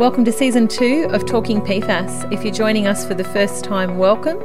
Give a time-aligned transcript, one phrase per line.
[0.00, 2.32] Welcome to season two of Talking PFAS.
[2.32, 4.42] If you're joining us for the first time, welcome.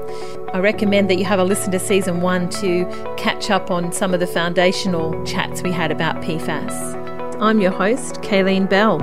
[0.51, 2.83] I recommend that you have a listen to season one to
[3.15, 7.41] catch up on some of the foundational chats we had about PFAS.
[7.41, 9.01] I'm your host, Kayleen Bell.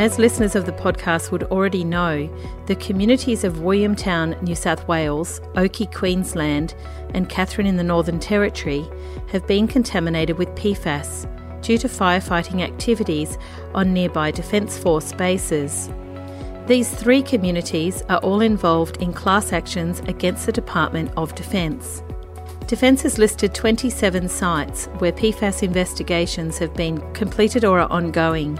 [0.00, 2.28] As listeners of the podcast would already know,
[2.66, 6.74] the communities of Williamtown, New South Wales, Oakey, Queensland,
[7.10, 8.84] and Katherine in the Northern Territory
[9.28, 11.30] have been contaminated with PFAS
[11.64, 13.38] due to firefighting activities
[13.74, 15.90] on nearby Defence Force bases.
[16.66, 22.02] These three communities are all involved in class actions against the Department of Defence.
[22.66, 28.58] Defence has listed 27 sites where PFAS investigations have been completed or are ongoing.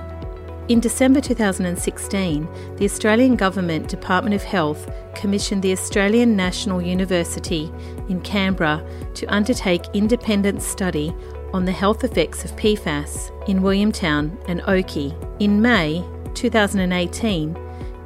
[0.69, 7.71] In December 2016, the Australian Government Department of Health commissioned the Australian National University
[8.09, 8.83] in Canberra
[9.15, 11.15] to undertake independent study
[11.55, 15.15] on the health effects of PFAS in Williamtown and Oakey.
[15.39, 16.05] In May
[16.35, 17.57] 2018,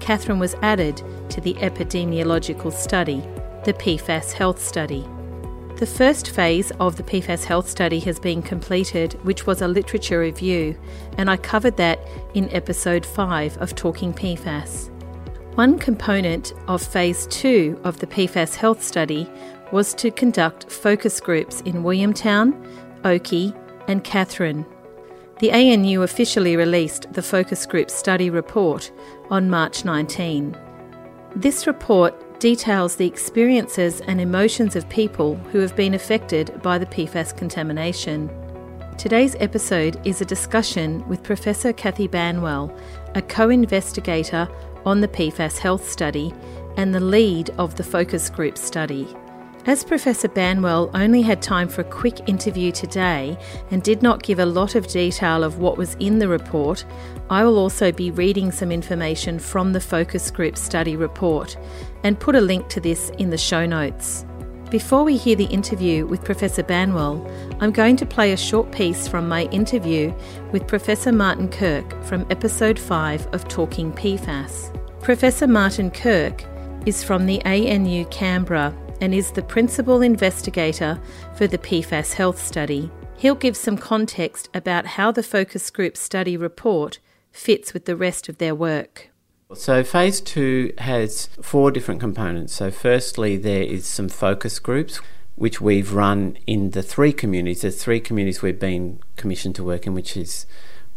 [0.00, 3.20] Katherine was added to the epidemiological study,
[3.64, 5.02] the PFAS Health Study.
[5.76, 10.20] The first phase of the PFAS Health Study has been completed, which was a literature
[10.20, 10.78] review,
[11.16, 12.00] and I covered that
[12.34, 14.90] in episode 5 of Talking PFAS.
[15.54, 19.26] One component of phase 2 of the PFAS Health Study
[19.72, 22.54] was to conduct focus groups in Williamtown,
[23.04, 23.54] Oakey,
[23.86, 24.66] and Katherine.
[25.40, 28.90] The ANU officially released the focus group study report
[29.30, 30.56] on March 19.
[31.36, 36.86] This report details the experiences and emotions of people who have been affected by the
[36.86, 38.30] PFAS contamination.
[38.96, 42.76] Today's episode is a discussion with Professor Cathy Banwell,
[43.14, 44.48] a co investigator
[44.84, 46.34] on the PFAS health study
[46.76, 49.06] and the lead of the focus group study.
[49.68, 53.36] As Professor Banwell only had time for a quick interview today
[53.70, 56.86] and did not give a lot of detail of what was in the report,
[57.28, 61.58] I will also be reading some information from the focus group study report
[62.02, 64.24] and put a link to this in the show notes.
[64.70, 69.06] Before we hear the interview with Professor Banwell, I'm going to play a short piece
[69.06, 70.14] from my interview
[70.50, 74.74] with Professor Martyn Kirk from episode 5 of Talking PFAS.
[75.02, 76.42] Professor Martyn Kirk
[76.86, 81.00] is from the ANU Canberra and is the principal investigator
[81.34, 82.90] for the PFAS health study.
[83.16, 86.98] He'll give some context about how the focus group study report
[87.32, 89.10] fits with the rest of their work.
[89.54, 92.54] So, phase two has four different components.
[92.54, 95.00] So, firstly, there is some focus groups
[95.38, 97.62] which we've run in the three communities.
[97.62, 100.46] There's three communities we've been commissioned to work in, which is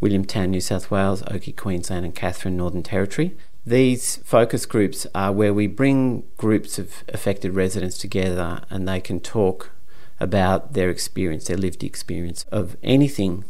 [0.01, 3.37] Williamtown, New South Wales, Oakey, Queensland, and Katherine, Northern Territory.
[3.65, 9.19] These focus groups are where we bring groups of affected residents together and they can
[9.19, 9.71] talk
[10.19, 13.45] about their experience, their lived experience of anything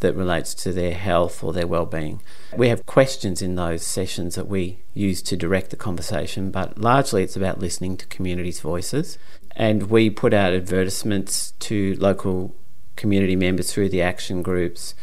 [0.00, 2.20] that relates to their health or their well-being.
[2.56, 7.22] We have questions in those sessions that we use to direct the conversation, but largely
[7.22, 9.18] it's about listening to communities' voices.
[9.56, 12.54] And we put out advertisements to local
[12.96, 14.94] community members through the action groups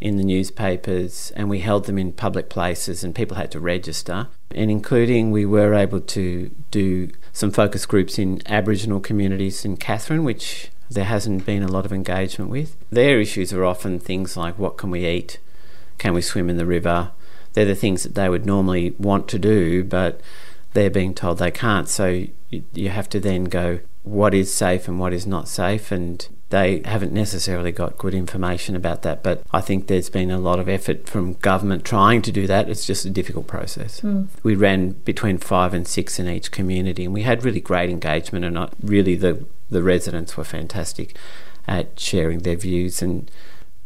[0.00, 4.28] in the newspapers and we held them in public places and people had to register.
[4.52, 10.24] And including, we were able to do some focus groups in Aboriginal communities in Katherine,
[10.24, 12.76] which there hasn't been a lot of engagement with.
[12.90, 15.38] Their issues are often things like what can we eat?
[15.98, 17.10] Can we swim in the river?
[17.52, 20.20] They're the things that they would normally want to do, but
[20.72, 21.88] they're being told they can't.
[21.88, 25.92] So you have to then go, what is safe and what is not safe?
[25.92, 30.38] And they haven't necessarily got good information about that, but I think there's been a
[30.38, 32.70] lot of effort from government trying to do that.
[32.70, 34.00] It's just a difficult process.
[34.00, 34.28] Mm.
[34.42, 38.44] We ran between five and six in each community, and we had really great engagement,
[38.44, 41.14] and I, really the the residents were fantastic
[41.66, 43.30] at sharing their views and.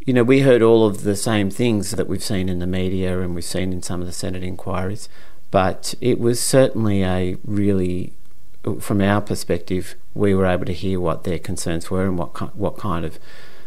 [0.04, 3.20] You know, we heard all of the same things that we've seen in the media
[3.20, 5.08] and we've seen in some of the Senate inquiries,
[5.52, 8.12] but it was certainly a really
[8.80, 12.76] from our perspective, we were able to hear what their concerns were and what what
[12.76, 13.18] kind of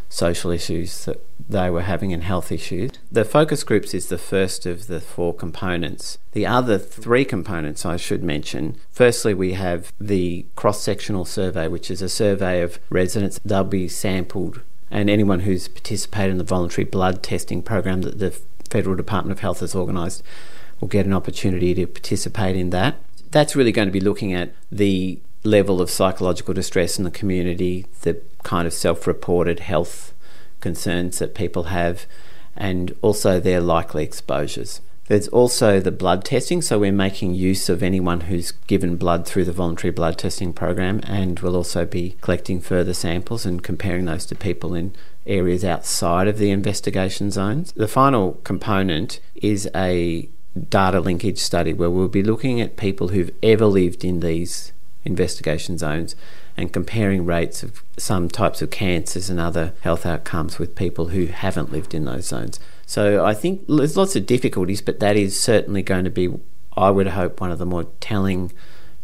[0.09, 2.92] social issues that they were having and health issues.
[3.12, 6.18] The focus groups is the first of the four components.
[6.31, 8.77] The other three components I should mention.
[8.92, 13.39] Firstly, we have the cross sectional survey, which is a survey of residents.
[13.44, 18.39] They'll be sampled, and anyone who's participated in the voluntary blood testing program that the
[18.69, 20.24] Federal Department of Health has organised
[20.80, 22.95] will get an opportunity to participate in that
[23.35, 27.85] that's really going to be looking at the level of psychological distress in the community,
[28.03, 30.13] the kind of self reported health
[30.61, 32.05] concerns that people have,
[32.55, 34.79] and also their likely exposures.
[35.07, 39.43] There's also the blood testing, so we're making use of anyone who's given blood through
[39.43, 44.25] the voluntary blood testing program, and we'll also be collecting further samples and comparing those
[44.27, 44.93] to people in
[45.27, 47.73] areas outside of the investigation zones.
[47.73, 50.29] The final component is a
[50.69, 54.72] data linkage study where we'll be looking at people who've ever lived in these
[55.04, 56.16] investigation zones
[56.57, 61.28] and comparing rates of some types of cancers and other health outcomes with people who
[61.28, 62.60] haven't lived in those zones.
[62.86, 66.30] So I think there's lots of difficulties, but that is certainly going to be,
[66.78, 68.52] I would hope, one of the more telling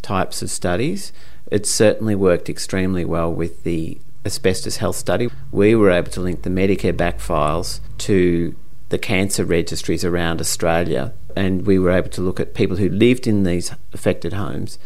[0.02, 1.12] types of studies.
[1.52, 5.30] It certainly worked extremely well with the asbestos health study.
[5.52, 8.56] We were able to link the Medicare back files to
[8.90, 13.28] the cancer registries around Australia, and we were able to look at people who lived
[13.28, 14.78] in these affected homes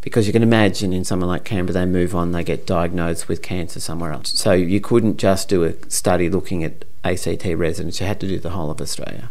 [0.00, 3.42] because you can imagine in somewhere like Canberra, they move on, they get diagnosed with
[3.42, 4.30] cancer somewhere else.
[4.30, 8.38] So you couldn't just do a study looking at ACT residents, you had to do
[8.38, 9.30] the whole of Australia.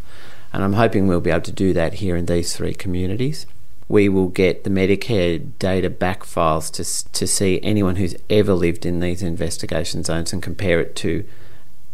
[0.54, 3.46] And I'm hoping we'll be able to do that here in these three communities.
[3.88, 8.86] We will get the Medicare data back files to, to see anyone who's ever lived
[8.86, 11.26] in these investigation zones and compare it to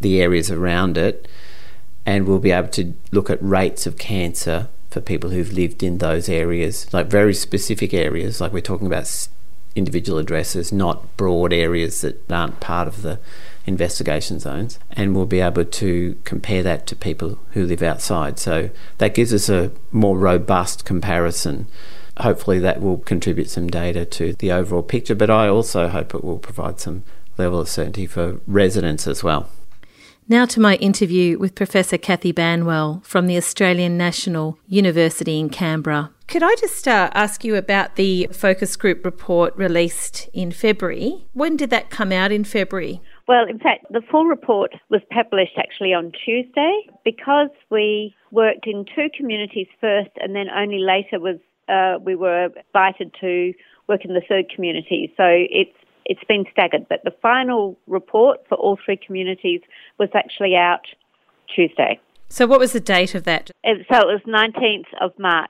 [0.01, 1.27] the areas around it.
[2.05, 5.97] And we'll be able to look at rates of cancer for people who've lived in
[5.97, 9.27] those areas, like very specific areas, like we're talking about
[9.75, 13.19] individual addresses, not broad areas that aren't part of the
[13.65, 14.79] investigation zones.
[14.91, 18.39] And we'll be able to compare that to people who live outside.
[18.39, 18.69] So
[18.99, 21.67] that gives us a more robust comparison.
[22.19, 26.23] Hopefully, that will contribute some data to the overall picture, but I also hope it
[26.23, 27.03] will provide some
[27.37, 29.49] level of certainty for residents as well.
[30.27, 36.09] Now to my interview with Professor Cathy Banwell from the Australian National University in Canberra.
[36.27, 41.27] Could I just uh, ask you about the focus group report released in February?
[41.33, 43.01] When did that come out in February?
[43.27, 46.73] Well, in fact, the full report was published actually on Tuesday
[47.03, 51.37] because we worked in two communities first and then only later was
[51.69, 53.53] uh, we were invited to
[53.87, 55.13] work in the third community.
[55.17, 59.61] So it's it's been staggered, but the final report for all three communities
[59.97, 60.85] was actually out
[61.53, 61.99] Tuesday.
[62.29, 63.51] So, what was the date of that?
[63.63, 65.49] It, so, it was 19th of March.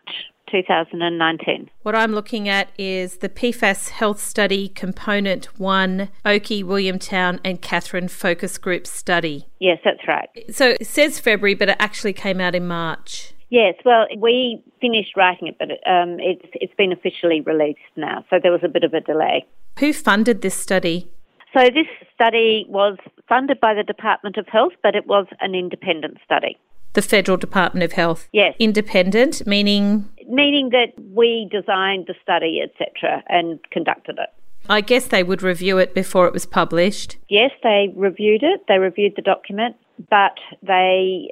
[0.52, 1.70] 2019.
[1.82, 8.08] What I'm looking at is the PFAS Health Study Component 1, Oakey, Williamtown, and Katherine
[8.08, 9.48] Focus Group Study.
[9.60, 10.30] Yes, that's right.
[10.52, 13.34] So it says February, but it actually came out in March.
[13.50, 18.38] Yes, well, we finished writing it, but um, it's, it's been officially released now, so
[18.42, 19.46] there was a bit of a delay.
[19.80, 21.10] Who funded this study?
[21.54, 22.98] So, this study was
[23.30, 26.58] funded by the Department of Health, but it was an independent study.
[26.94, 28.28] The Federal Department of Health?
[28.34, 28.56] Yes.
[28.60, 30.10] Independent, meaning?
[30.28, 34.30] Meaning that we designed the study, etc., and conducted it.
[34.70, 37.18] I guess they would review it before it was published.
[37.30, 39.76] Yes, they reviewed it, they reviewed the document,
[40.10, 41.32] but they,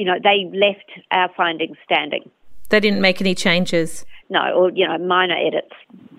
[0.00, 2.30] you know, they left our findings standing.
[2.70, 4.06] They didn't make any changes?
[4.30, 5.74] No, or, you know, minor edits,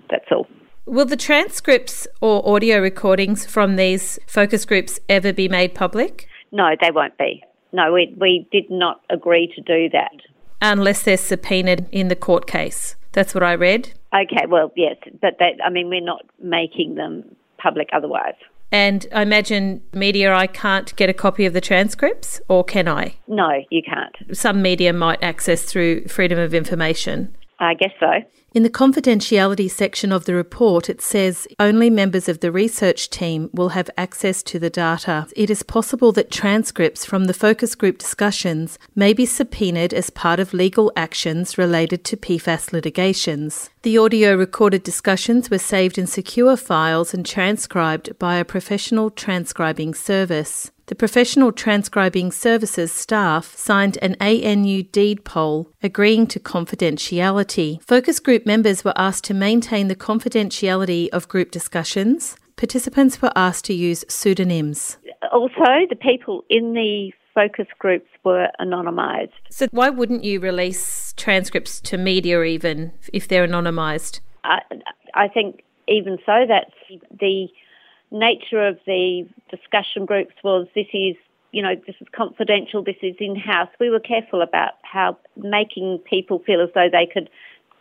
[0.08, 0.46] that's all.
[0.86, 6.28] Will the transcripts or audio recordings from these focus groups ever be made public?
[6.52, 7.42] No, they won't be.
[7.72, 10.12] No, we, we did not agree to do that.
[10.60, 12.94] Unless they're subpoenaed in the court case.
[13.10, 13.92] That's what I read.
[14.14, 18.34] Okay, well, yes, but that, I mean, we're not making them public otherwise.
[18.72, 23.16] And I imagine media, I can't get a copy of the transcripts, or can I?
[23.28, 24.36] No, you can't.
[24.36, 27.36] Some media might access through freedom of information.
[27.62, 28.10] I guess so.
[28.54, 33.48] In the confidentiality section of the report, it says only members of the research team
[33.54, 35.26] will have access to the data.
[35.34, 40.38] It is possible that transcripts from the focus group discussions may be subpoenaed as part
[40.38, 43.70] of legal actions related to PFAS litigations.
[43.82, 49.94] The audio recorded discussions were saved in secure files and transcribed by a professional transcribing
[49.94, 50.70] service.
[50.92, 57.82] The Professional Transcribing Services staff signed an ANU deed poll agreeing to confidentiality.
[57.82, 62.36] Focus group members were asked to maintain the confidentiality of group discussions.
[62.56, 64.98] Participants were asked to use pseudonyms.
[65.32, 69.32] Also, the people in the focus groups were anonymised.
[69.48, 74.20] So, why wouldn't you release transcripts to media even if they're anonymised?
[74.44, 74.60] I,
[75.14, 76.74] I think even so, that's
[77.18, 77.48] the
[78.12, 81.16] nature of the discussion groups was this is
[81.50, 85.98] you know this is confidential this is in house we were careful about how making
[86.08, 87.28] people feel as though they could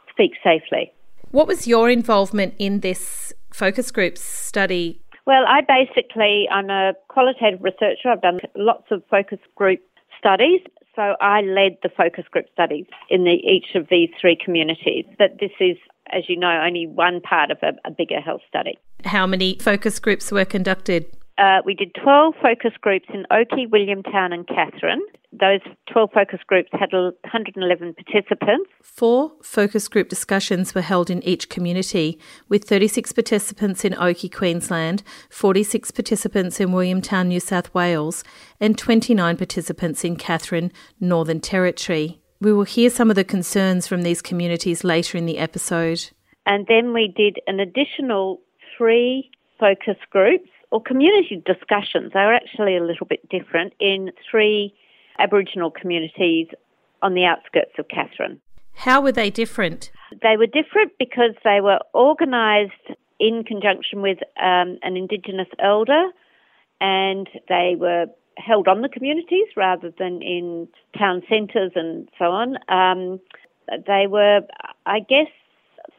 [0.10, 0.92] speak safely.
[1.32, 5.02] What was your involvement in this focus group study?
[5.26, 8.10] Well i basically i'm a qualitative researcher.
[8.10, 9.82] I've done lots of focus group
[10.18, 10.62] studies.
[10.96, 15.06] So i led the focus group studies in the, each of these three communities.
[15.18, 15.78] But this is
[16.12, 18.77] as you know, only one part of a, a bigger health study.
[19.05, 21.05] How many focus groups were conducted?
[21.41, 25.01] uh, we did 12 focus groups in Oakey, Williamtown, and Katherine.
[25.31, 28.70] Those 12 focus groups had 111 participants.
[28.84, 35.01] Four focus group discussions were held in each community, with 36 participants in Oakey, Queensland,
[35.31, 38.24] 46 participants in Williamtown, New South Wales,
[38.60, 42.21] and 29 participants in Katherine, Northern Territory.
[42.42, 46.10] We will hear some of the concerns from these communities later in the episode.
[46.48, 48.42] And then we did an additional
[48.76, 49.30] three
[49.60, 52.14] focus groups or community discussions.
[52.14, 54.74] They were actually a little bit different in three
[55.20, 56.48] Aboriginal communities
[57.04, 58.42] on the outskirts of Katherine.
[58.74, 59.92] How were they different?
[60.24, 62.74] They were different because they were organised
[63.20, 66.10] in conjunction with um, an Indigenous elder
[66.80, 68.08] and they were
[68.38, 72.58] held on the communities rather than in town centres and so on.
[72.70, 73.20] Um,
[73.88, 74.42] they were,
[74.86, 75.28] I guess,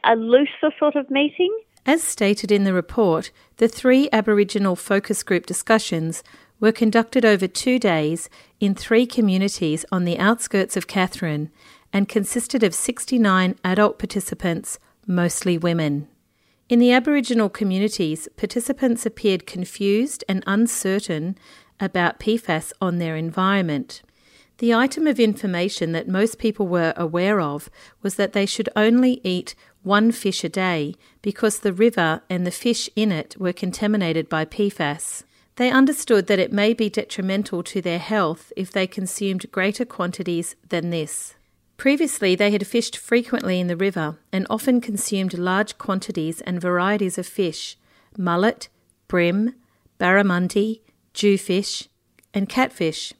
[0.05, 1.57] a looser sort of meeting.
[1.85, 6.23] As stated in the report, the three Aboriginal focus group discussions
[6.61, 11.51] were conducted over two days in three communities on the outskirts of Katherine
[11.93, 16.09] and consisted of 69 adult participants, mostly women.
[16.69, 21.37] In the Aboriginal communities, participants appeared confused and uncertain
[21.83, 24.01] about PFAS on their environment.
[24.59, 27.69] The item of information that most people were aware of
[28.01, 32.53] was that they should only eat one fish a day because the river and the
[32.53, 35.25] fish in it were contaminated by PFAS.
[35.57, 40.55] They understood that it may be detrimental to their health if they consumed greater quantities
[40.69, 41.35] than this.
[41.77, 47.19] Previously, they had fished frequently in the river and often consumed large quantities and varieties
[47.19, 47.77] of fish
[48.17, 48.69] mullet,
[49.09, 49.55] bream,
[49.99, 50.81] barramundi,
[51.14, 51.88] jewfish,
[52.35, 53.12] and catfish,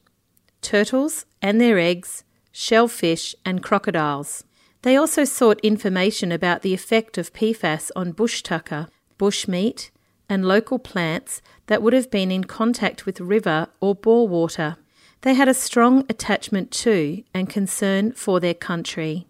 [0.61, 4.45] turtles and their eggs, shellfish, and crocodiles.
[4.83, 9.91] They also sought information about the effect of PFAS on bush tucker, bush meat,
[10.29, 14.77] and local plants that would have been in contact with river or bore water.
[15.21, 19.27] They had a strong attachment to and concern for their country.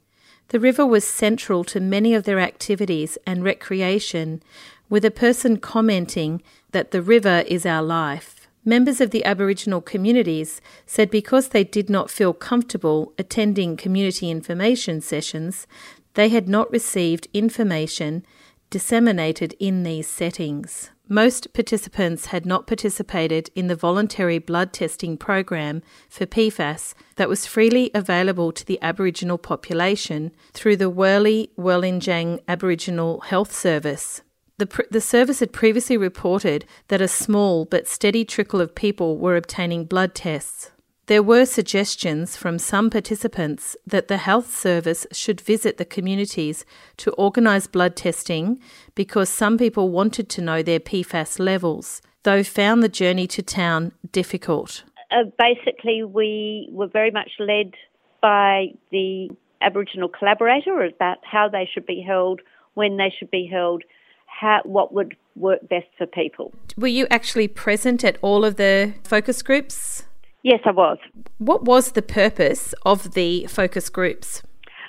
[0.49, 4.43] The river was central to many of their activities and recreation,
[4.89, 6.43] with a person commenting
[6.73, 8.42] that the river is our life.
[8.65, 15.01] Members of the Aboriginal communities said because they did not feel comfortable attending community information
[15.01, 15.67] sessions,
[16.15, 18.25] they had not received information
[18.71, 20.91] disseminated in these settings.
[21.09, 27.47] Most participants had not participated in the voluntary blood testing program for PFAS that was
[27.47, 34.23] freely available to the Aboriginal population through the Wurli-Wurlinjang Aboriginal Health Service.
[34.63, 39.35] The, the service had previously reported that a small but steady trickle of people were
[39.35, 40.71] obtaining blood tests.
[41.07, 46.65] There were suggestions from some participants that the health service should visit the communities
[46.99, 48.61] to organise blood testing
[48.95, 53.91] because some people wanted to know their PFAS levels, though found the journey to town
[54.13, 54.85] difficult.
[55.11, 57.75] Uh, basically, we were very much led
[58.21, 59.29] by the
[59.61, 62.43] Aboriginal collaborator about how they should be held,
[62.75, 63.83] when they should be held,
[64.43, 66.53] how, what would work best for people.
[66.77, 70.03] Were you actually present at all of the focus groups?
[70.43, 70.99] Yes, I was.
[71.39, 74.43] What was the purpose of the focus groups?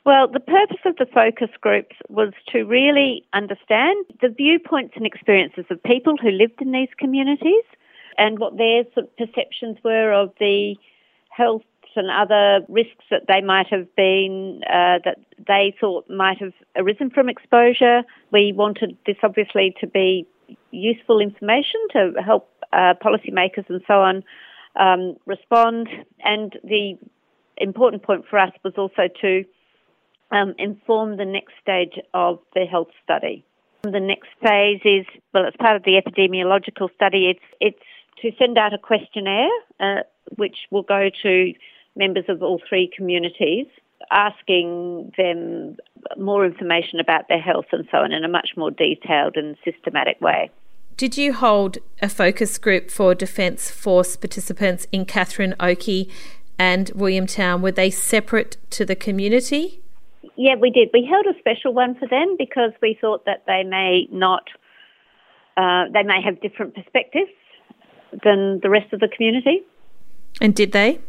[0.06, 5.66] Well, the purpose of the focus groups was to really understand the viewpoints and experiences
[5.70, 7.64] of people who lived in these communities
[8.18, 8.84] and what their
[9.18, 10.76] perceptions were of the
[11.30, 11.62] health
[11.96, 17.10] and other risks that they might have been, uh, that they thought might have arisen
[17.10, 18.04] from exposure.
[18.32, 20.28] We wanted this obviously to be
[20.72, 24.24] useful information to help uh, policymakers and so on
[24.76, 25.88] um, respond.
[26.24, 26.98] And the
[27.58, 29.46] important point for us was also to
[30.32, 33.46] um, inform the next stage of the health study.
[33.84, 37.30] The next phase is, well, it's part of the epidemiological study.
[37.30, 37.80] It's it's
[38.22, 40.04] to send out a questionnaire, uh,
[40.38, 41.54] which will go to
[41.96, 43.68] members of all three communities,
[44.12, 45.78] asking them
[46.18, 50.20] more information about their health and so on in a much more detailed and systematic
[50.22, 50.50] way.
[50.98, 56.10] Did you hold a focus group for Defence Force participants in Katherine Oakey
[56.60, 57.62] and Williamtown?
[57.62, 59.82] Were they separate to the community?
[60.36, 60.90] Yeah, we did.
[60.94, 64.44] We held a special one for them because we thought that they may not,
[65.58, 67.32] uh, they may have different perspectives
[68.24, 69.64] than the rest of the community.
[70.42, 71.00] And did they?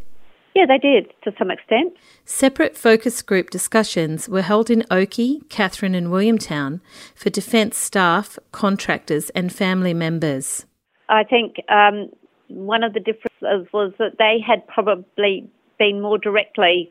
[0.55, 1.93] Yeah, they did to some extent.
[2.23, 6.79] Separate focus group discussions were held in Oakey, Katherine, and Williamtown
[7.13, 10.65] for Defence staff, contractors, and family members.
[11.09, 12.09] I think um,
[12.47, 16.89] one of the differences was that they had probably been more directly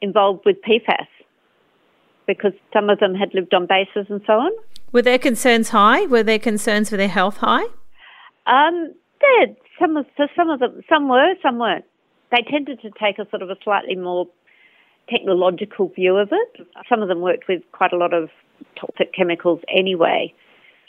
[0.00, 1.08] involved with PFAS
[2.28, 4.52] because some of them had lived on bases and so on.
[4.92, 6.06] Were their concerns high?
[6.06, 7.64] Were their concerns for their health high?
[8.46, 9.46] Um, Yeah,
[9.80, 11.84] some of so some of them, some were, some weren't.
[12.30, 14.26] They tended to take a sort of a slightly more
[15.08, 16.66] technological view of it.
[16.88, 18.30] Some of them worked with quite a lot of
[18.78, 20.32] toxic chemicals anyway.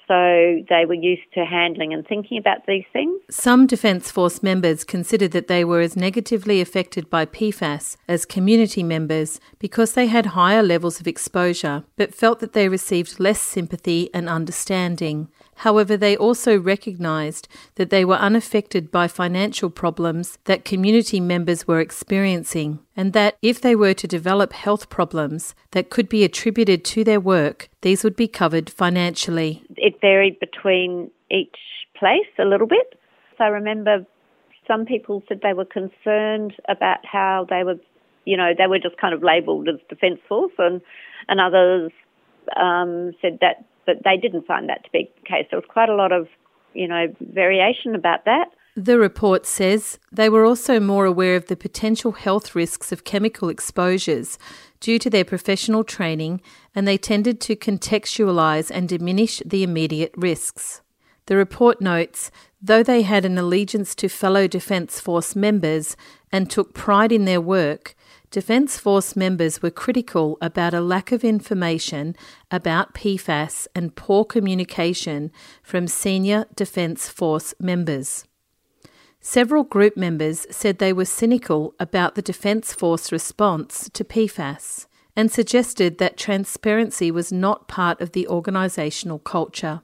[0.08, 3.22] So they were used to handling and thinking about these things.
[3.30, 8.84] Some Defence Force members considered that they were as negatively affected by PFAS as community
[8.84, 14.10] members because they had higher levels of exposure, but felt that they received less sympathy
[14.14, 15.30] and understanding.
[15.62, 21.80] However, they also recognised that they were unaffected by financial problems that community members were
[21.80, 27.04] experiencing, and that if they were to develop health problems that could be attributed to
[27.04, 29.64] their work, these would be covered financially.
[29.78, 31.58] It varied between each
[31.96, 33.00] place a little bit.
[33.38, 34.04] So I remember
[34.68, 37.80] some people said they were concerned about how they were,
[38.26, 40.82] you know, they were just kind of labelled as Defence Force, and,
[41.28, 41.92] and others
[42.60, 45.48] um, said that but they didn't find that to be the case.
[45.50, 46.28] There was quite a lot of,
[46.74, 48.46] you know, variation about that.
[48.78, 53.50] The report says they were also more aware of the potential health risks of chemical
[53.50, 54.40] exposures
[54.80, 56.42] due to their professional training,
[56.74, 60.82] and they tended to contextualise and diminish the immediate risks.
[61.26, 62.32] The report notes
[62.62, 65.98] though they had an allegiance to fellow Defence Force members
[66.32, 67.96] and took pride in their work,
[68.32, 72.16] Defence Force members were critical about a lack of information
[72.50, 78.24] about PFAS and poor communication from senior Defence Force members.
[79.20, 85.30] Several group members said they were cynical about the Defence Force response to PFAS and
[85.30, 89.82] suggested that transparency was not part of the organisational culture.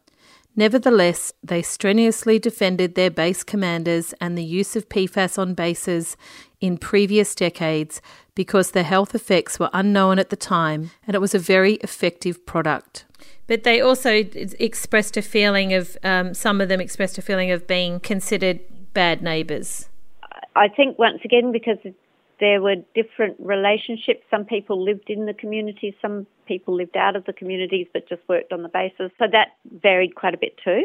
[0.56, 6.18] Nevertheless, they strenuously defended their base commanders and the use of PFAS on bases
[6.60, 8.01] in previous decades
[8.38, 12.46] because the health effects were unknown at the time and it was a very effective
[12.46, 13.03] product.
[13.48, 14.24] But they also
[14.60, 18.60] expressed a feeling of, um, some of them expressed a feeling of being considered
[18.94, 19.89] bad neighbours.
[20.56, 21.79] I think once again because
[22.39, 24.24] there were different relationships.
[24.29, 28.22] Some people lived in the communities, some people lived out of the communities but just
[28.29, 29.10] worked on the bases.
[29.17, 30.84] So that varied quite a bit too.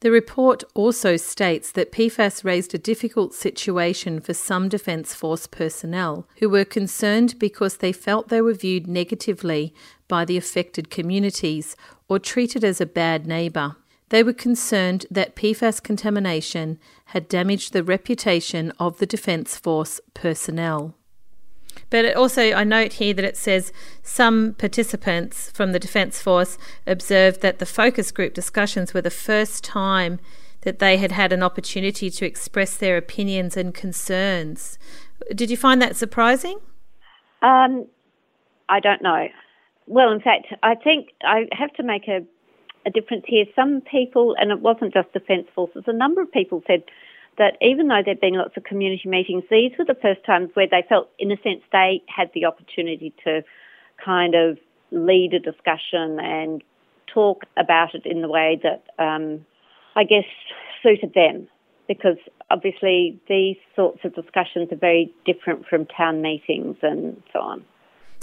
[0.00, 6.28] The report also states that PFAS raised a difficult situation for some Defence Force personnel
[6.38, 9.74] who were concerned because they felt they were viewed negatively
[10.06, 11.76] by the affected communities
[12.08, 13.76] or treated as a bad neighbour.
[14.10, 20.94] They were concerned that PFAS contamination had damaged the reputation of the Defence Force personnel.
[21.90, 23.72] But also, I note here that it says
[24.02, 29.62] some participants from the Defence Force observed that the focus group discussions were the first
[29.62, 30.18] time
[30.62, 34.78] that they had had an opportunity to express their opinions and concerns.
[35.34, 36.58] Did you find that surprising?
[37.40, 37.86] Um,
[38.68, 39.28] I don't know.
[39.86, 42.26] Well, in fact, I think I have to make a
[42.86, 43.44] a difference here.
[43.54, 46.84] Some people, and it wasn't just Defence Forces, a number of people said
[47.38, 50.68] that even though there'd been lots of community meetings, these were the first times where
[50.70, 53.42] they felt, in a sense, they had the opportunity to
[54.02, 54.58] kind of
[54.90, 56.62] lead a discussion and
[57.06, 59.44] talk about it in the way that um,
[59.94, 60.24] I guess
[60.82, 61.48] suited them.
[61.88, 62.16] Because
[62.50, 67.64] obviously, these sorts of discussions are very different from town meetings and so on.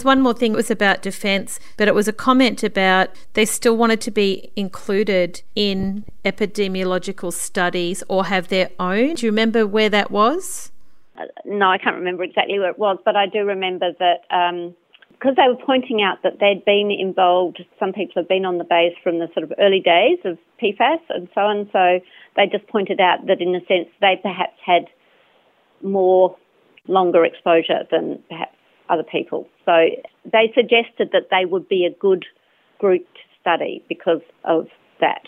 [0.04, 3.76] One more thing It was about defence, but it was a comment about they still
[3.76, 9.14] wanted to be included in epidemiological studies or have their own.
[9.14, 10.70] Do you remember where that was?
[11.16, 15.30] Uh, no, I can't remember exactly where it was, but I do remember that because
[15.30, 18.64] um, they were pointing out that they'd been involved, some people have been on the
[18.64, 21.70] base from the sort of early days of PFAS and so on.
[21.72, 22.00] So
[22.36, 24.84] they just pointed out that in a sense they perhaps had
[25.82, 26.36] more
[26.88, 28.56] longer exposure than perhaps
[28.88, 29.48] other people.
[29.64, 29.72] So
[30.24, 32.24] they suggested that they would be a good
[32.78, 34.66] group to study because of
[35.00, 35.22] that.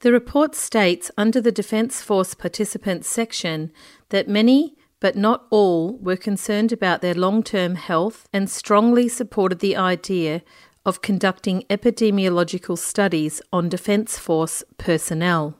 [0.00, 3.70] The report states under the Defence Force Participants section
[4.08, 9.58] that many, but not all, were concerned about their long term health and strongly supported
[9.58, 10.42] the idea
[10.86, 15.56] of conducting epidemiological studies on Defence Force personnel.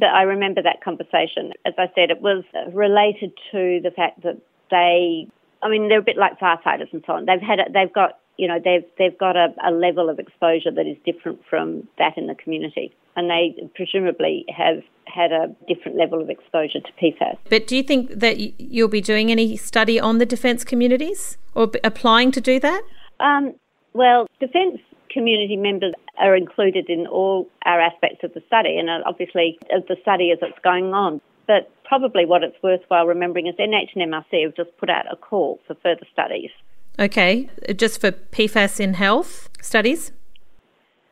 [0.00, 1.52] I remember that conversation.
[1.64, 5.28] As I said, it was related to the fact that they
[5.64, 7.24] I mean, they're a bit like firefighters and so on.
[7.24, 10.70] They've had, a, they've got, you know, they've they've got a, a level of exposure
[10.70, 15.96] that is different from that in the community, and they presumably have had a different
[15.96, 17.38] level of exposure to PFAS.
[17.48, 21.70] But do you think that you'll be doing any study on the defence communities or
[21.82, 22.82] applying to do that?
[23.20, 23.54] Um,
[23.92, 29.58] well, defence community members are included in all our aspects of the study, and obviously
[29.72, 31.20] of the study as it's going on.
[31.46, 35.14] But probably what it's worthwhile remembering is NH and MRC have just put out a
[35.14, 36.50] call for further studies.
[36.98, 40.10] Okay, just for PFAS in health studies?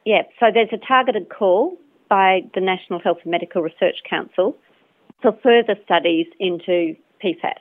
[0.05, 4.57] Yeah, so there's a targeted call by the National Health and Medical Research Council
[5.21, 7.61] for further studies into PFAS.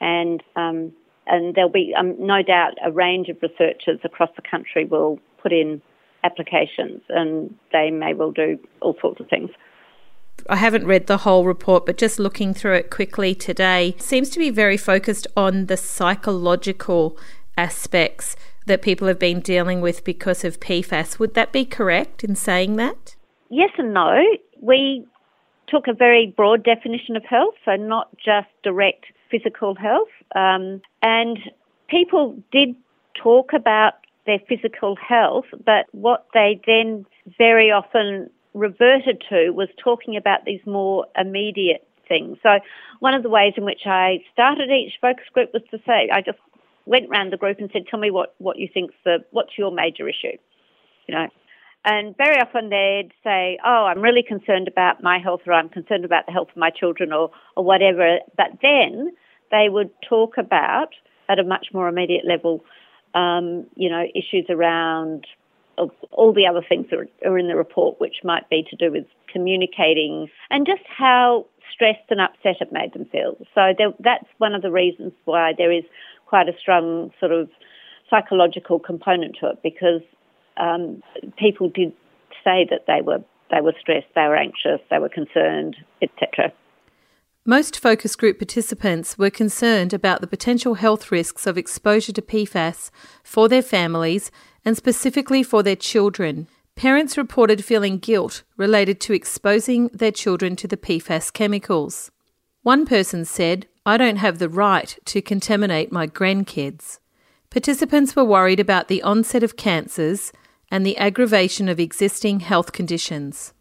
[0.00, 0.92] And, um,
[1.26, 5.52] and there'll be um, no doubt a range of researchers across the country will put
[5.52, 5.82] in
[6.24, 9.50] applications and they may well do all sorts of things.
[10.48, 14.38] I haven't read the whole report, but just looking through it quickly today, seems to
[14.38, 17.18] be very focused on the psychological
[17.56, 21.18] aspects that people have been dealing with because of PFAS.
[21.18, 23.16] Would that be correct in saying that?
[23.50, 24.22] Yes and no.
[24.60, 25.04] We
[25.68, 30.08] took a very broad definition of health, so not just direct physical health.
[30.34, 31.38] Um, and
[31.88, 32.74] people did
[33.14, 33.94] talk about
[34.26, 37.06] their physical health, but what they then
[37.38, 42.38] very often reverted to was talking about these more immediate things.
[42.42, 42.58] So
[42.98, 46.20] one of the ways in which I started each focus group was to say, I
[46.20, 46.38] just
[46.86, 49.70] went round the group and said, tell me what, what you think's the, what's your
[49.70, 50.36] major issue?
[51.06, 51.28] You know,
[51.84, 56.04] and very often they'd say, oh, I'm really concerned about my health or I'm concerned
[56.04, 58.18] about the health of my children or, or whatever.
[58.36, 59.12] But then
[59.50, 60.88] they would talk about,
[61.28, 62.64] at a much more immediate level,
[63.14, 65.26] um, you know, issues around
[66.12, 69.06] all the other things that are in the report, which might be to do with
[69.32, 73.36] communicating and just how stressed and upset it made them feel.
[73.54, 75.84] So there, that's one of the reasons why there is
[76.26, 77.48] quite a strong sort of
[78.08, 80.02] psychological component to it because
[80.56, 81.02] um,
[81.38, 81.92] people did
[82.44, 86.52] say that they were they were stressed, they were anxious, they were concerned, etc.
[87.44, 92.90] Most focus group participants were concerned about the potential health risks of exposure to PFAS
[93.24, 94.30] for their families
[94.64, 96.48] and specifically for their children.
[96.76, 102.10] Parents reported feeling guilt related to exposing their children to the PFAS chemicals.
[102.62, 106.98] One person said, I don't have the right to contaminate my grandkids.
[107.50, 110.32] Participants were worried about the onset of cancers
[110.70, 113.52] and the aggravation of existing health conditions.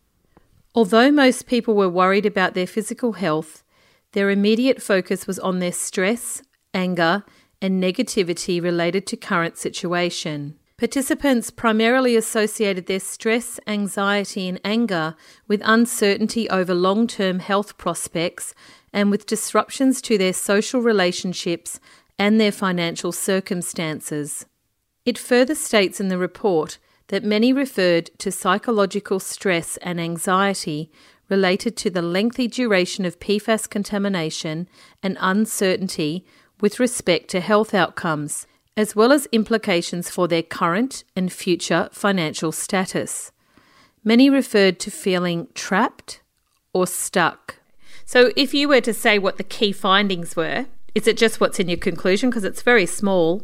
[0.75, 3.63] Although most people were worried about their physical health,
[4.11, 7.23] their immediate focus was on their stress, anger,
[7.61, 10.58] and negativity related to current situation.
[10.79, 15.13] Participants primarily associated their stress, anxiety, and anger
[15.45, 18.55] with uncertainty over long term health prospects
[18.93, 21.81] and with disruptions to their social relationships
[22.17, 24.45] and their financial circumstances.
[25.03, 30.89] It further states in the report that many referred to psychological stress and anxiety
[31.27, 34.69] related to the lengthy duration of PFAS contamination
[35.03, 36.25] and uncertainty
[36.61, 38.47] with respect to health outcomes,
[38.79, 43.33] as well as implications for their current and future financial status.
[44.05, 46.21] Many referred to feeling trapped
[46.71, 47.59] or stuck.
[48.05, 50.65] So, if you were to say what the key findings were,
[50.95, 52.29] is it just what's in your conclusion?
[52.29, 53.43] Because it's very small.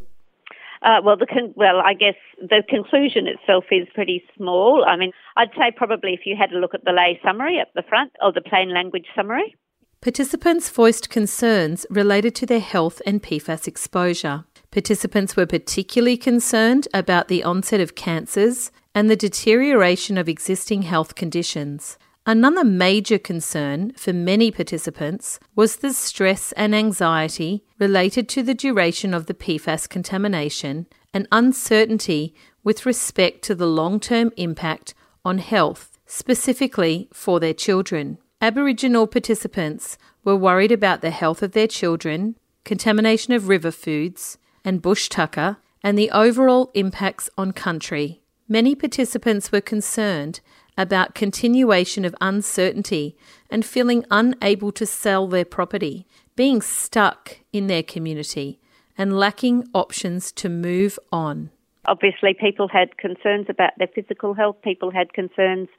[0.81, 4.85] Uh, well, the con- well, I guess the conclusion itself is pretty small.
[4.87, 7.73] I mean, I'd say probably if you had a look at the lay summary at
[7.75, 9.53] the front or the plain language summary.
[9.99, 14.45] Participants voiced concerns related to their health and PFAS exposure.
[14.75, 21.15] Participants were particularly concerned about the onset of cancers and the deterioration of existing health
[21.15, 21.97] conditions.
[22.25, 29.13] Another major concern for many participants was the stress and anxiety related to the duration
[29.13, 35.97] of the PFAS contamination and uncertainty with respect to the long term impact on health,
[36.05, 38.17] specifically for their children.
[38.41, 42.35] Aboriginal participants were worried about the health of their children,
[42.65, 48.21] contamination of river foods, and bush tucker, and the overall impacts on country.
[48.49, 50.41] Many participants were concerned
[50.77, 53.15] about continuation of uncertainty
[53.49, 58.59] and feeling unable to sell their property, being stuck in their community,
[58.97, 61.49] and lacking options to move on.
[61.85, 65.69] Obviously, people had concerns about their physical health, people had concerns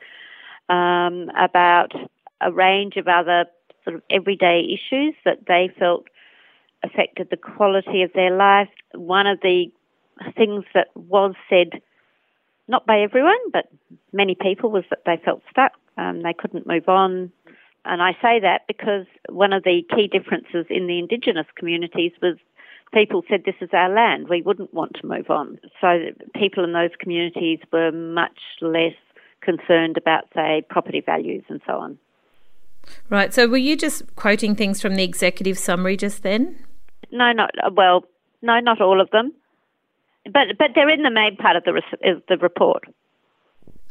[0.69, 1.93] um, about
[2.41, 3.47] a range of other
[3.85, 6.07] sort of everyday issues that they felt
[6.87, 8.69] affected the quality of their life.
[8.95, 9.67] One of the
[10.37, 11.83] things that was said
[12.69, 13.67] not by everyone, but
[14.13, 15.73] many people, was that they felt stuck.
[15.97, 17.33] Um, they couldn't move on.
[17.85, 22.37] And I say that because one of the key differences in the Indigenous communities was
[22.93, 25.59] people said, This is our land, we wouldn't want to move on.
[25.81, 28.95] So people in those communities were much less
[29.41, 31.99] concerned about, say, property values and so on.
[33.09, 33.33] Right.
[33.33, 36.66] So were you just quoting things from the executive summary just then?
[37.11, 38.05] No, not well.
[38.43, 39.33] No, not all of them
[40.33, 42.85] but but they're in the main part of the of the report.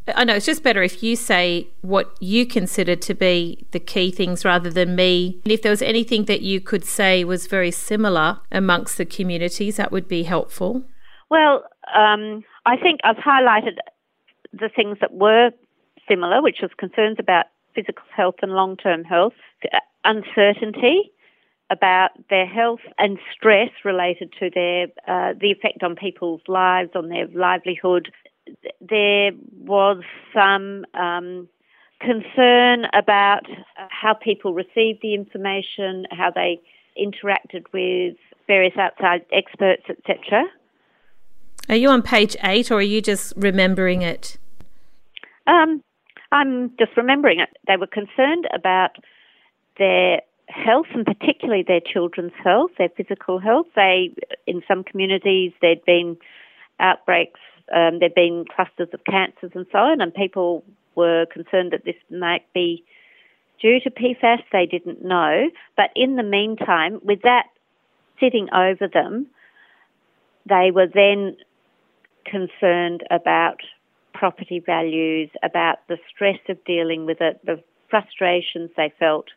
[0.08, 4.12] I know it's just better if you say what you consider to be the key
[4.12, 5.40] things rather than me.
[5.44, 9.78] And if there was anything that you could say was very similar amongst the communities,
[9.78, 10.84] that would be helpful.
[11.32, 11.64] Well,
[11.96, 13.78] um, I think I've highlighted
[14.54, 15.50] the things that were
[16.08, 19.34] similar, which was concerns about physical health and long term health,
[20.04, 21.12] uncertainty
[21.70, 27.10] about their health and stress related to their uh, the effect on people's lives, on
[27.10, 28.12] their livelihood.
[28.80, 31.50] There was some um,
[32.00, 33.48] concern about
[33.90, 36.62] how people received the information, how they
[37.02, 38.16] interacted with
[38.48, 40.44] various outside experts, etc.
[41.68, 44.38] Are you on page eight, or are you just remembering it?
[45.48, 45.84] Um,
[46.32, 47.50] I'm just remembering it.
[47.68, 48.92] They were concerned about
[49.78, 53.68] their health and particularly their children's health, their physical health.
[53.76, 54.14] They,
[54.48, 56.18] in some communities, there'd been
[56.80, 57.40] outbreaks,
[57.76, 60.64] um, there'd been clusters of cancers and so on, and people
[60.96, 62.84] were concerned that this might be
[63.62, 64.44] due to PFAS.
[64.52, 65.50] They didn't know.
[65.76, 67.46] But in the meantime, with that
[68.20, 69.28] sitting over them,
[70.48, 71.36] they were then
[72.26, 73.58] concerned about
[74.14, 79.28] property values, about the stress of dealing with it, the frustrations they felt.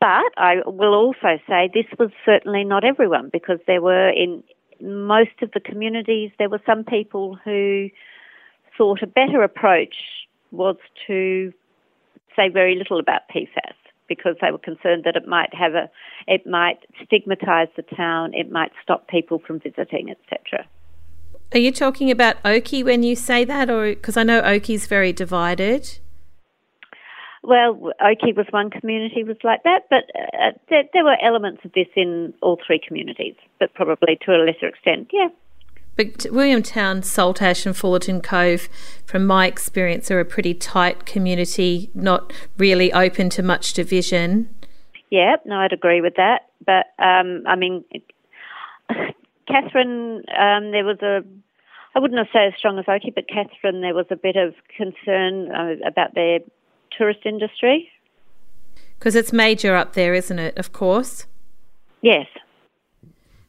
[0.00, 4.42] But I will also say this was certainly not everyone because there were in
[4.80, 7.90] most of the communities, there were some people who
[8.78, 9.94] thought a better approach
[10.50, 11.52] was to
[12.34, 13.74] say very little about PFAS
[14.08, 15.90] because they were concerned that it might have a,
[16.26, 20.66] it might stigmatise the town, it might stop people from visiting, etc.
[21.52, 25.12] Are you talking about Oakey when you say that, or because I know Oakey's very
[25.12, 25.98] divided?
[27.42, 31.72] Well, Oakey was one community was like that, but uh, there, there, were elements of
[31.72, 35.28] this in all three communities, but probably to a lesser extent, yeah.
[35.96, 38.68] But Williamtown, Salt Ash, and Fullerton Cove,
[39.06, 44.54] from my experience, are a pretty tight community, not really open to much division.
[45.10, 46.48] Yeah, no, I'd agree with that.
[46.64, 47.84] But um, I mean,
[49.48, 51.24] Katherine, um, there was a,
[51.94, 54.54] I wouldn't have said as strong as Oakey, but Katherine, there was a bit of
[54.76, 56.40] concern uh, about their
[56.96, 57.90] tourist industry.
[58.98, 61.26] Because it's major up there, isn't it, of course?
[62.02, 62.26] Yes.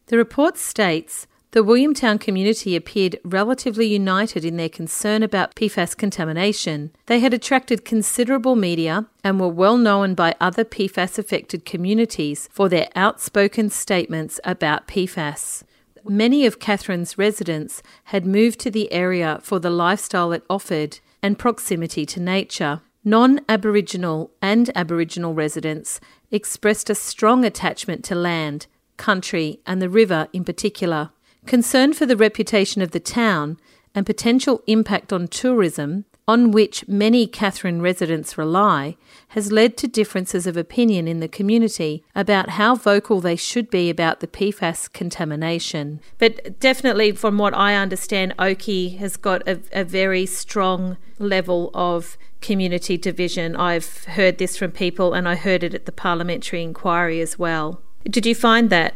[0.07, 6.91] The report states the Williamtown community appeared relatively united in their concern about PFAS contamination.
[7.07, 12.69] They had attracted considerable media and were well known by other PFAS affected communities for
[12.69, 15.63] their outspoken statements about PFAS.
[16.05, 21.37] Many of Katherine's residents had moved to the area for the lifestyle it offered and
[21.37, 22.79] proximity to nature.
[23.03, 30.27] Non Aboriginal and Aboriginal residents expressed a strong attachment to land, country, and the river
[30.33, 31.09] in particular.
[31.47, 33.57] Concern for the reputation of the town
[33.95, 38.95] and potential impact on tourism on which many Katherine residents rely,
[39.29, 43.89] has led to differences of opinion in the community about how vocal they should be
[43.89, 45.99] about the PFAS contamination.
[46.17, 52.17] But definitely, from what I understand, Oakey has got a, a very strong level of
[52.41, 53.55] community division.
[53.55, 57.81] I've heard this from people, and I heard it at the parliamentary inquiry as well.
[58.03, 58.95] Did you find that?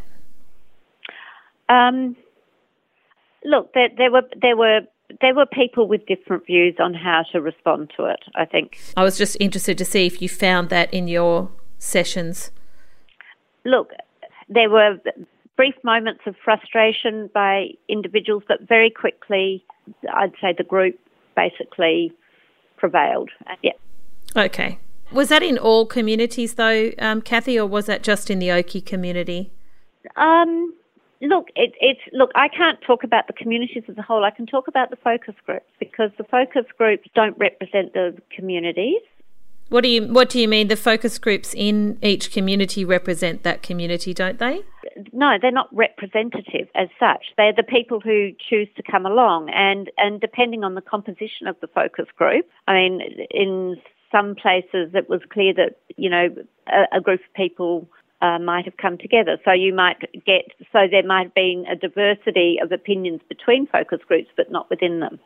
[1.69, 2.15] Um,
[3.43, 4.81] look, there, there were there were
[5.21, 8.79] there were people with different views on how to respond to it, I think.
[8.97, 12.51] I was just interested to see if you found that in your sessions.
[13.63, 13.91] Look,
[14.49, 14.99] there were
[15.55, 19.63] brief moments of frustration by individuals, but very quickly,
[20.13, 20.99] I'd say the group
[21.35, 22.11] basically
[22.77, 23.29] prevailed.
[23.61, 23.73] Yeah.
[24.35, 24.79] Okay.
[25.11, 28.81] Was that in all communities, though, um, Cathy, or was that just in the Oakey
[28.81, 29.51] community?
[30.17, 30.73] Um,
[31.21, 32.31] Look, it, it's look.
[32.35, 34.23] I can't talk about the communities as a whole.
[34.25, 39.01] I can talk about the focus groups because the focus groups don't represent the communities.
[39.69, 40.67] What do you What do you mean?
[40.67, 44.61] The focus groups in each community represent that community, don't they?
[45.11, 47.25] No, they're not representative as such.
[47.37, 51.55] They're the people who choose to come along, and and depending on the composition of
[51.61, 53.01] the focus group, I mean,
[53.31, 53.77] in
[54.11, 56.27] some places it was clear that you know
[56.67, 57.89] a, a group of people
[58.21, 59.37] uh, might have come together.
[59.45, 63.99] So you might get, so there might have been a diversity of opinions between focus
[64.07, 65.19] groups, but not within them.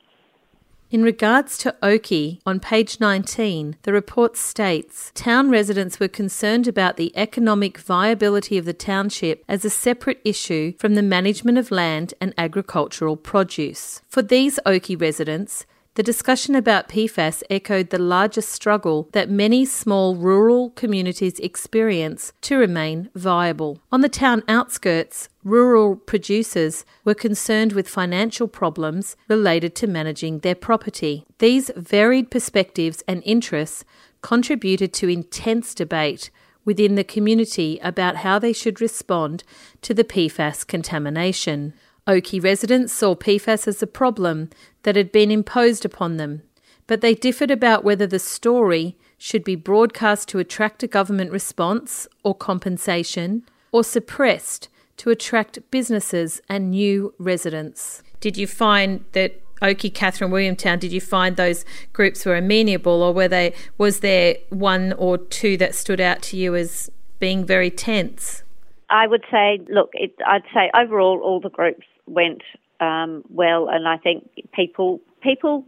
[0.91, 6.97] In regards to Oakey, on page 19, the report states town residents were concerned about
[6.97, 12.15] the economic viability of the township as a separate issue from the management of land
[12.19, 14.02] and agricultural produce.
[14.08, 15.67] For these Oakey residents,
[15.99, 22.55] the discussion about PFAS echoed the larger struggle that many small rural communities experience to
[22.55, 23.81] remain viable.
[23.91, 30.55] On the town outskirts, rural producers were concerned with financial problems related to managing their
[30.55, 31.25] property.
[31.39, 33.83] These varied perspectives and interests
[34.21, 36.29] contributed to intense debate
[36.63, 39.43] within the community about how they should respond
[39.81, 41.73] to the PFAS contamination.
[42.09, 44.49] Oakey residents saw PFAS as a problem
[44.81, 46.41] that had been imposed upon them,
[46.87, 52.07] but they differed about whether the story should be broadcast to attract a government response
[52.23, 58.01] or compensation, or suppressed to attract businesses and new residents.
[58.19, 63.13] Did you find that Oakey, Katherine, Williamtown, did you find those groups were amenable, or
[63.13, 63.53] were they?
[63.77, 68.41] Was there one or two that stood out to you as being very tense?
[68.89, 72.41] I would say, look, it, I'd say overall all the groups went
[72.79, 75.63] um, well, and I think people, people,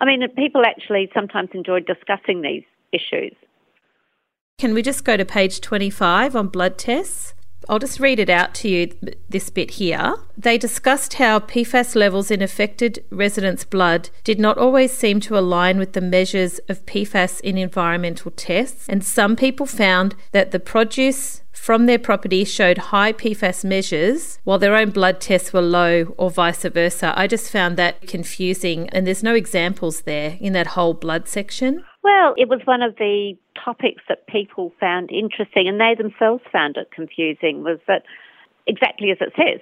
[0.00, 3.34] I mean, people actually sometimes enjoyed discussing these issues.
[4.58, 7.34] Can we just go to page 25 on blood tests?
[7.68, 8.92] I'll just read it out to you,
[9.28, 10.16] this bit here.
[10.36, 15.78] They discussed how PFAS levels in affected residents' blood did not always seem to align
[15.78, 21.42] with the measures of PFAS in environmental tests, and some people found that the produce
[21.52, 26.30] from their property showed high PFAS measures while their own blood tests were low, or
[26.30, 27.14] vice versa.
[27.16, 31.84] I just found that confusing, and there's no examples there in that whole blood section.
[32.02, 33.34] Well, it was one of the
[33.64, 37.62] topics that people found interesting, and they themselves found it confusing.
[37.62, 38.02] Was that
[38.66, 39.60] exactly as it says?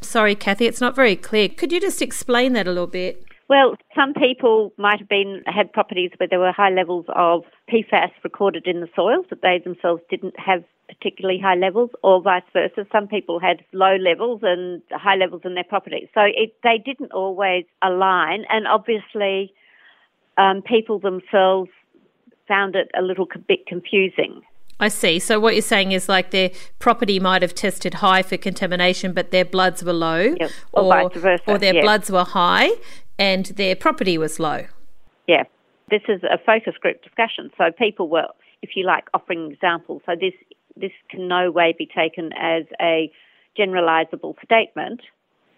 [0.00, 1.48] Sorry, Cathy, it's not very clear.
[1.48, 3.24] Could you just explain that a little bit?
[3.48, 8.10] Well, some people might have been had properties where there were high levels of PFAS
[8.24, 12.86] recorded in the soils, but they themselves didn't have particularly high levels, or vice versa.
[12.90, 17.12] Some people had low levels and high levels in their property, so it, they didn't
[17.12, 18.44] always align.
[18.48, 19.52] And obviously,
[20.38, 21.70] um, people themselves
[22.48, 24.42] found it a little bit confusing.
[24.78, 25.18] I see.
[25.18, 29.30] So what you're saying is like their property might have tested high for contamination, but
[29.30, 30.50] their bloods were low, yep.
[30.72, 32.70] or, or, versa, or their bloods were high
[33.18, 34.66] and their property was low.
[35.26, 35.44] Yeah,
[35.90, 37.50] this is a focus group discussion.
[37.56, 38.26] So people were,
[38.62, 40.02] if you like, offering examples.
[40.06, 40.34] So this
[40.76, 43.10] this can no way be taken as a
[43.58, 45.00] generalizable statement.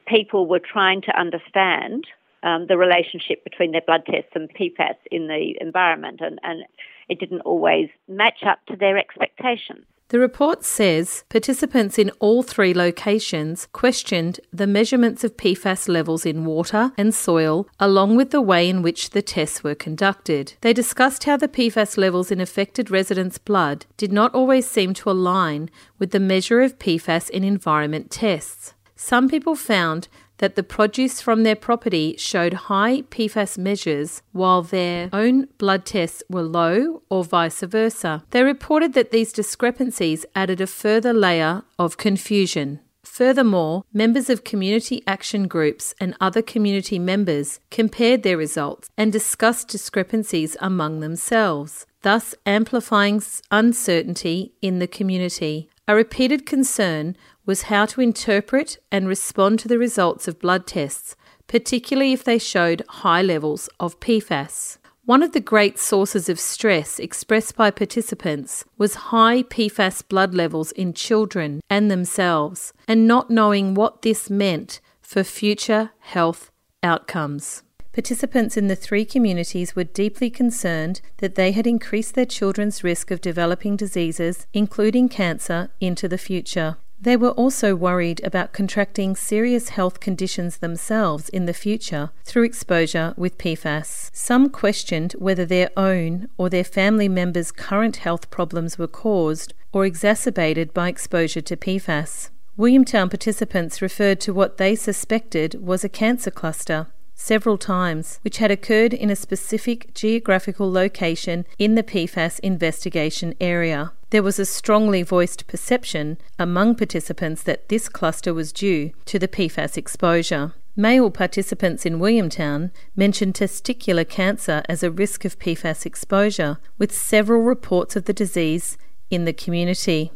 [0.07, 2.07] People were trying to understand
[2.43, 6.65] um, the relationship between their blood tests and PFAS in the environment, and, and
[7.09, 9.85] it didn't always match up to their expectations.
[10.11, 16.47] The report says participants in all three locations questioned the measurements of PFAS levels in
[16.47, 20.55] water and soil, along with the way in which the tests were conducted.
[20.63, 25.11] They discussed how the PFAS levels in affected residents' blood did not always seem to
[25.11, 28.73] align with the measure of PFAS in environment tests.
[28.97, 35.11] Some people found that the produce from their property showed high PFAS measures while their
[35.13, 38.25] own blood tests were low, or vice versa.
[38.31, 42.81] They reported that these discrepancies added a further layer of confusion.
[43.05, 49.69] Furthermore, members of community action groups and other community members compared their results and discussed
[49.69, 53.21] discrepancies among themselves, thus amplifying
[53.51, 55.69] uncertainty in the community.
[55.89, 57.17] A repeated concern
[57.49, 62.39] was how to interpret and respond to the results of blood tests, particularly if they
[62.39, 64.77] showed high levels of PFAS.
[65.07, 70.73] One of the great sources of stress expressed by participants was high PFAS blood levels
[70.73, 76.51] in children and themselves, and not knowing what this meant for future health
[76.83, 77.63] outcomes.
[77.95, 83.11] Participants in the three communities were deeply concerned that they had increased their children's risk
[83.11, 86.77] of developing diseases, including cancer, into the future.
[87.01, 93.15] They were also worried about contracting serious health conditions themselves in the future through exposure
[93.17, 94.11] with PFAS.
[94.13, 99.87] Some questioned whether their own or their family members' current health problems were caused or
[99.87, 102.31] exacerbated by exposure to PFAS.
[102.59, 108.51] Williamtown participants referred to what they suspected was a cancer cluster several times, which had
[108.51, 113.93] occurred in a specific geographical location in the PFAS investigation area.
[114.11, 119.29] There was a strongly voiced perception among participants that this cluster was due to the
[119.29, 120.55] PFAS exposure.
[120.75, 127.43] Male participants in Williamtown mentioned testicular cancer as a risk of PFAS exposure, with several
[127.43, 128.79] reports of the disease
[129.11, 130.11] in the community.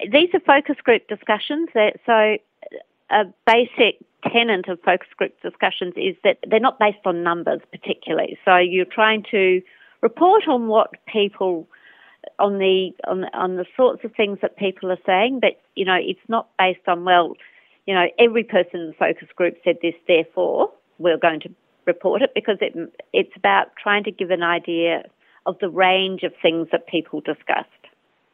[0.00, 1.68] These are focus group discussions.
[2.06, 2.36] So,
[3.10, 3.98] a basic
[4.32, 8.38] tenet of focus group discussions is that they're not based on numbers particularly.
[8.46, 9.60] So, you're trying to
[10.00, 11.68] report on what people
[12.38, 15.98] on the on on the sorts of things that people are saying, but you know,
[16.00, 17.34] it's not based on well,
[17.86, 21.50] you know, every person in the focus group said this, therefore we're going to
[21.86, 22.74] report it because it
[23.12, 25.04] it's about trying to give an idea
[25.46, 27.68] of the range of things that people discussed.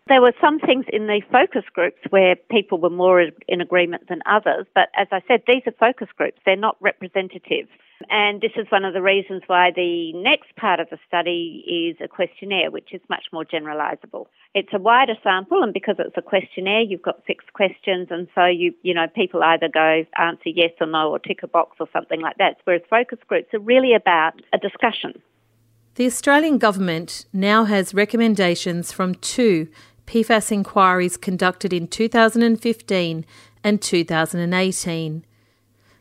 [0.09, 4.23] There were some things in the focus groups where people were more in agreement than
[4.27, 7.69] others, but as I said, these are focus groups, they're not representative.
[8.09, 12.03] And this is one of the reasons why the next part of the study is
[12.03, 14.27] a questionnaire, which is much more generalizable.
[14.55, 18.47] It's a wider sample, and because it's a questionnaire, you've got six questions, and so
[18.47, 21.89] you, you know, people either go answer yes or no or tick a box or
[21.93, 22.57] something like that.
[22.65, 25.21] Whereas focus groups are really about a discussion.
[25.97, 29.69] The Australian Government now has recommendations from two
[30.07, 33.27] PFAS inquiries conducted in 2015
[33.63, 35.25] and 2018.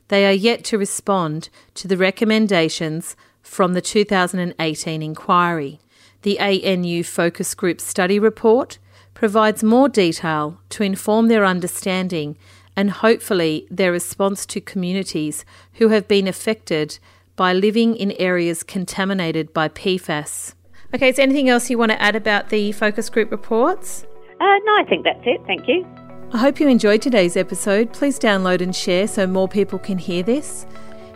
[0.10, 5.80] They are yet to respond to the recommendations from the 2018 inquiry.
[6.24, 8.78] The ANU Focus Group Study Report
[9.14, 12.38] provides more detail to inform their understanding
[12.76, 17.00] and hopefully their response to communities who have been affected
[17.36, 20.54] by living in areas contaminated by PFAS.
[20.94, 24.06] Okay, is anything else you want to add about the focus group reports?
[24.42, 25.42] Uh, no, I think that's it.
[25.46, 25.86] Thank you.
[26.32, 27.92] I hope you enjoyed today's episode.
[27.92, 30.68] Please download and share so more people can hear this.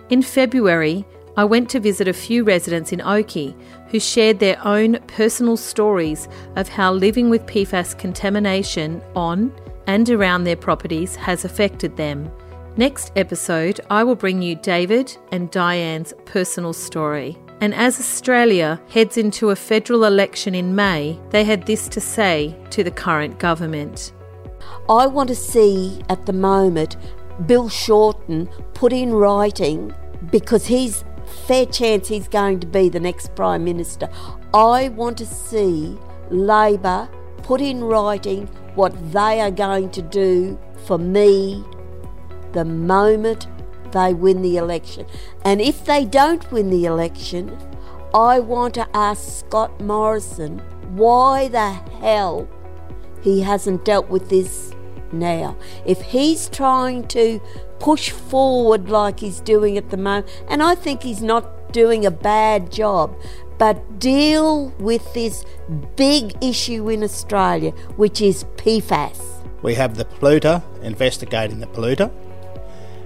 [0.09, 1.05] In February,
[1.38, 3.55] I went to visit a few residents in Oakey
[3.89, 9.53] who shared their own personal stories of how living with PFAS contamination on
[9.86, 12.32] and around their properties has affected them.
[12.76, 17.38] Next episode, I will bring you David and Diane's personal story.
[17.61, 22.57] And as Australia heads into a federal election in May, they had this to say
[22.72, 24.11] to the current government.
[24.90, 26.98] I want to see at the moment
[27.46, 29.94] Bill Shorten put in writing
[30.32, 31.04] because he's
[31.48, 34.10] fair chance he's going to be the next Prime Minister.
[34.54, 35.98] I want to see
[36.30, 37.10] Labor
[37.44, 41.64] put in writing what they are going to do for me
[42.52, 43.48] the moment
[43.92, 45.06] they win the election.
[45.46, 47.58] And if they don't win the election,
[48.14, 50.60] I want to ask Scott Morrison
[50.96, 52.48] why the hell
[53.24, 54.74] he hasn't dealt with this
[55.11, 55.57] now.
[55.86, 57.39] If he's trying to
[57.80, 62.11] push forward like he's doing at the moment, and I think he's not doing a
[62.11, 63.15] bad job,
[63.57, 65.45] but deal with this
[65.95, 69.19] big issue in Australia, which is PFAS.
[69.61, 72.11] We have the polluter investigating the polluter.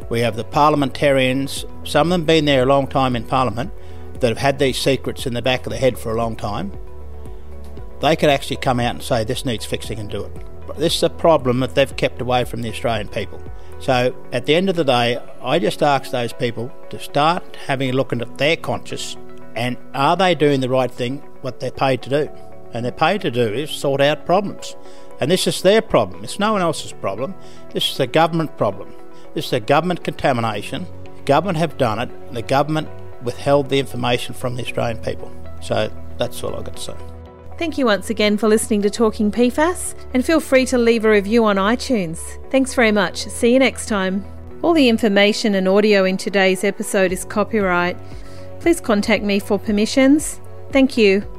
[0.09, 3.72] We have the parliamentarians, some of them been there a long time in Parliament,
[4.20, 6.72] that have had these secrets in the back of their head for a long time.
[8.02, 10.32] They could actually come out and say this needs fixing and do it.
[10.68, 13.41] But This is a problem that they've kept away from the Australian people.
[13.80, 17.89] So at the end of the day, I just ask those people to start having
[17.89, 19.18] a look at their conscience
[19.58, 22.30] and are they doing the right thing, what they're paid to do?
[22.74, 24.76] And they're paid to do is sort out problems.
[25.20, 26.24] And this is their problem.
[26.24, 27.34] It's no one else's problem.
[27.72, 28.93] This is a government problem.
[29.34, 30.86] This is a government contamination.
[31.16, 32.34] The government have done it.
[32.34, 32.88] The government
[33.24, 35.32] withheld the information from the Australian people.
[35.60, 37.16] So that's all I've got to say.
[37.58, 41.10] Thank you once again for listening to Talking PFAS, and feel free to leave a
[41.10, 42.20] review on iTunes.
[42.51, 43.26] Thanks very much.
[43.26, 44.24] See you next time.
[44.62, 47.97] All the information and audio in today's episode is copyright.
[48.60, 50.39] Please contact me for permissions.
[50.72, 51.37] Thank you.